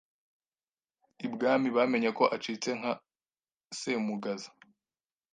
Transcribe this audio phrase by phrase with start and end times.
[1.25, 2.93] Ibwami bamenya ko acitse nka
[3.79, 4.49] Semugaza,